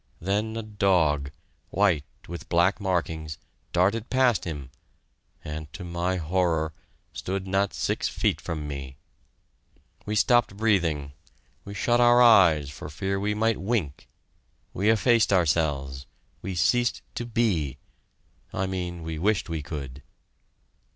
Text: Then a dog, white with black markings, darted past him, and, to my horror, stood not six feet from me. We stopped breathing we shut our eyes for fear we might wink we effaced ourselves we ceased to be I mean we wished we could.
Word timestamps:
Then 0.19 0.57
a 0.57 0.63
dog, 0.63 1.29
white 1.69 2.05
with 2.27 2.49
black 2.49 2.79
markings, 2.81 3.37
darted 3.71 4.09
past 4.09 4.45
him, 4.45 4.71
and, 5.45 5.71
to 5.73 5.83
my 5.83 6.15
horror, 6.15 6.73
stood 7.13 7.45
not 7.45 7.71
six 7.75 8.07
feet 8.07 8.41
from 8.41 8.67
me. 8.67 8.97
We 10.07 10.15
stopped 10.15 10.57
breathing 10.57 11.13
we 11.65 11.75
shut 11.75 12.01
our 12.01 12.19
eyes 12.19 12.71
for 12.71 12.89
fear 12.89 13.19
we 13.19 13.35
might 13.35 13.61
wink 13.61 14.09
we 14.73 14.89
effaced 14.89 15.31
ourselves 15.31 16.07
we 16.41 16.55
ceased 16.55 17.03
to 17.13 17.23
be 17.23 17.77
I 18.51 18.65
mean 18.65 19.03
we 19.03 19.19
wished 19.19 19.49
we 19.49 19.61
could. 19.61 20.01